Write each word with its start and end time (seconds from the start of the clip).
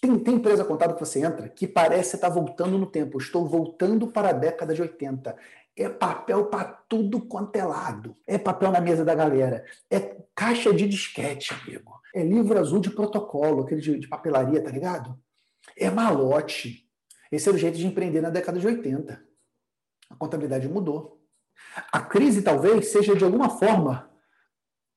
tem, 0.00 0.18
tem 0.18 0.34
empresa 0.36 0.64
contábil 0.64 0.96
que 0.96 1.04
você 1.04 1.24
entra 1.24 1.48
que 1.48 1.68
parece 1.68 2.16
estar 2.16 2.28
tá 2.28 2.34
voltando 2.34 2.78
no 2.78 2.86
tempo. 2.86 3.18
Estou 3.18 3.46
voltando 3.46 4.06
para 4.08 4.30
a 4.30 4.32
década 4.32 4.74
de 4.74 4.80
80. 4.80 5.36
É 5.76 5.88
papel 5.88 6.46
para 6.46 6.64
tudo 6.64 7.20
quanto 7.20 7.54
é 7.56 7.64
lado. 7.64 8.16
É 8.26 8.38
papel 8.38 8.70
na 8.72 8.80
mesa 8.80 9.04
da 9.04 9.14
galera. 9.14 9.64
É 9.90 10.16
caixa 10.34 10.72
de 10.72 10.88
disquete, 10.88 11.54
amigo. 11.54 12.00
É 12.14 12.22
livro 12.22 12.58
azul 12.58 12.80
de 12.80 12.90
protocolo, 12.90 13.62
aquele 13.62 13.80
de, 13.80 13.98
de 13.98 14.08
papelaria, 14.08 14.62
tá 14.62 14.70
ligado? 14.70 15.18
É 15.76 15.90
malote. 15.90 16.88
Esse 17.30 17.48
era 17.48 17.56
o 17.56 17.60
jeito 17.60 17.76
de 17.76 17.86
empreender 17.86 18.20
na 18.20 18.30
década 18.30 18.58
de 18.58 18.66
80. 18.66 19.22
A 20.08 20.16
contabilidade 20.16 20.68
mudou. 20.68 21.20
A 21.92 22.00
crise 22.00 22.42
talvez 22.42 22.88
seja 22.88 23.14
de 23.14 23.22
alguma 23.22 23.50
forma, 23.50 24.10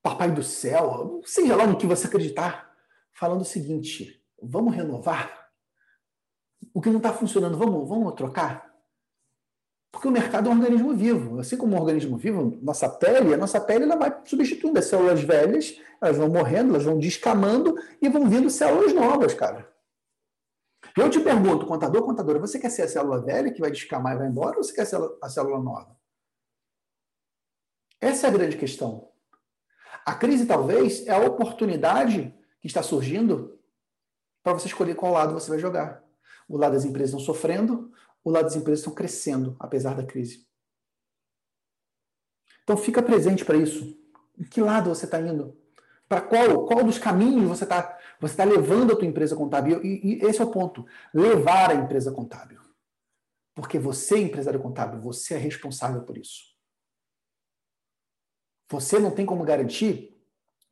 papai 0.02 0.32
do 0.32 0.42
céu, 0.42 1.22
seja 1.26 1.56
lá 1.56 1.68
no 1.68 1.78
que 1.78 1.86
você 1.86 2.08
acreditar, 2.08 2.74
falando 3.14 3.42
o 3.42 3.46
seguinte: 3.46 4.23
vamos 4.44 4.76
renovar? 4.76 5.50
O 6.74 6.82
que 6.82 6.90
não 6.90 6.98
está 6.98 7.14
funcionando, 7.14 7.58
vamos, 7.58 7.88
vamos 7.88 8.14
trocar? 8.14 8.74
Porque 9.92 10.08
o 10.08 10.12
mercado 10.12 10.50
é 10.50 10.52
um 10.52 10.60
organismo 10.60 10.94
vivo. 10.96 11.40
Assim 11.40 11.56
como 11.56 11.76
um 11.76 11.80
organismo 11.80 12.18
vivo, 12.18 12.58
nossa 12.62 12.90
pele, 12.90 13.34
a 13.34 13.38
nossa 13.38 13.62
pele 13.62 13.84
ela 13.84 13.96
vai 13.96 14.22
substituindo 14.26 14.80
as 14.80 14.86
células 14.86 15.22
velhas, 15.22 15.80
elas 16.02 16.18
vão 16.18 16.30
morrendo, 16.30 16.72
elas 16.72 16.84
vão 16.84 16.98
descamando 16.98 17.76
e 18.02 18.10
vão 18.10 18.28
vindo 18.28 18.50
células 18.50 18.92
novas, 18.92 19.34
cara. 19.34 19.72
Eu 20.98 21.10
te 21.10 21.20
pergunto, 21.20 21.66
contador, 21.66 22.04
contadora, 22.04 22.40
você 22.40 22.60
quer 22.60 22.70
ser 22.70 22.84
a 22.84 22.88
célula 22.88 23.22
velha 23.22 23.52
que 23.52 23.62
vai 23.62 23.72
descamar 23.72 24.16
e 24.16 24.18
vai 24.18 24.28
embora 24.28 24.58
ou 24.58 24.64
você 24.64 24.74
quer 24.74 24.86
ser 24.86 25.00
a 25.22 25.30
célula 25.30 25.60
nova? 25.60 25.96
Essa 28.02 28.28
é 28.28 28.30
a 28.30 28.34
grande 28.34 28.58
questão. 28.58 29.10
A 30.06 30.14
crise, 30.14 30.46
talvez, 30.46 31.08
é 31.08 31.12
a 31.12 31.26
oportunidade 31.26 32.36
que 32.60 32.68
está 32.68 32.84
surgindo 32.84 33.58
para 34.44 34.54
você 34.54 34.68
escolher 34.68 34.96
qual 34.96 35.14
lado 35.14 35.34
você 35.34 35.50
vai 35.50 35.60
jogar. 35.60 36.04
O 36.48 36.58
lado 36.58 36.74
das 36.74 36.86
empresas 36.86 37.12
estão 37.12 37.34
sofrendo, 37.34 37.92
o 38.24 38.30
lado 38.30 38.44
das 38.44 38.56
empresas 38.56 38.82
estão 38.82 38.94
crescendo, 38.94 39.56
apesar 39.60 39.96
da 39.96 40.06
crise. 40.06 40.46
Então, 42.64 42.78
fica 42.78 43.02
presente 43.02 43.44
para 43.44 43.58
isso. 43.58 43.98
Em 44.38 44.44
que 44.44 44.62
lado 44.62 44.90
você 44.90 45.06
está 45.06 45.20
indo? 45.20 45.58
Para 46.08 46.22
qual, 46.22 46.66
qual 46.66 46.84
dos 46.84 47.00
caminhos 47.00 47.48
você 47.48 47.64
está 47.64 47.98
você 48.24 48.38
tá 48.38 48.46
levando 48.46 48.94
a 48.94 48.96
tua 48.96 49.06
empresa 49.06 49.36
contábil? 49.36 49.84
E, 49.84 50.22
e 50.22 50.26
esse 50.26 50.40
é 50.40 50.46
o 50.46 50.52
ponto. 50.52 50.86
Levar 51.14 51.72
a 51.72 51.76
empresa 51.76 52.10
contábil. 52.10 52.62
Porque 53.54 53.78
você, 53.78 54.18
empresário 54.18 54.62
contábil, 54.62 55.02
você 55.02 55.34
é 55.34 55.38
responsável 55.38 56.04
por 56.04 56.18
isso. 56.18 56.56
Você 58.70 58.98
não 58.98 59.12
tem 59.12 59.26
como 59.26 59.44
garantir 59.44 60.18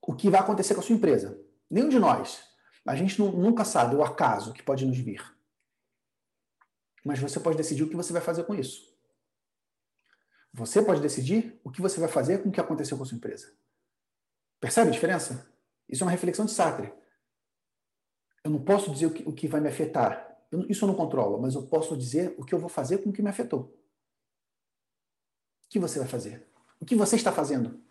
o 0.02 0.16
que 0.16 0.30
vai 0.30 0.40
acontecer 0.40 0.74
com 0.74 0.80
a 0.80 0.84
sua 0.84 0.96
empresa. 0.96 1.40
Nenhum 1.70 1.90
de 1.90 2.00
nós. 2.00 2.42
A 2.86 2.96
gente 2.96 3.20
nunca 3.22 3.64
sabe 3.64 3.96
o 3.96 4.04
acaso 4.04 4.54
que 4.54 4.64
pode 4.64 4.86
nos 4.86 4.98
vir. 4.98 5.24
Mas 7.04 7.20
você 7.20 7.40
pode 7.40 7.58
decidir 7.58 7.84
o 7.84 7.90
que 7.90 7.96
você 7.96 8.12
vai 8.14 8.22
fazer 8.22 8.44
com 8.44 8.56
isso. 8.56 8.92
Você 10.54 10.82
pode 10.82 11.02
decidir 11.02 11.60
o 11.64 11.72
que 11.72 11.82
você 11.82 12.00
vai 12.00 12.10
fazer 12.10 12.44
com 12.44 12.50
o 12.50 12.52
que 12.52 12.60
aconteceu 12.60 12.98
com 12.98 13.04
a 13.04 13.06
sua 13.06 13.16
empresa. 13.16 13.52
Percebe 14.60 14.90
a 14.90 14.94
diferença? 14.94 15.48
Isso 15.88 16.04
é 16.04 16.06
uma 16.06 16.12
reflexão 16.12 16.46
de 16.46 16.52
Sartre. 16.52 16.94
Eu 18.44 18.52
não 18.52 18.64
posso 18.64 18.92
dizer 18.92 19.06
o 19.06 19.34
que, 19.34 19.48
vai 19.48 19.62
me 19.62 19.70
afetar. 19.70 20.38
Isso 20.68 20.84
eu 20.84 20.88
não 20.88 20.96
controlo, 20.96 21.40
mas 21.40 21.56
eu 21.56 21.68
posso 21.68 21.96
dizer 21.96 22.36
o 22.38 22.44
que 22.44 22.54
eu 22.54 22.60
vou 22.60 22.70
fazer 22.70 23.00
com 23.00 23.10
o 23.10 23.14
que 23.14 23.22
me 23.22 23.30
afetou. 23.30 23.78
O 25.66 25.70
que 25.70 25.80
você 25.80 26.00
vai 26.00 26.08
fazer? 26.08 26.48
O 26.80 26.86
que 26.86 26.96
você 26.96 27.16
está 27.16 27.32
fazendo? 27.32 27.82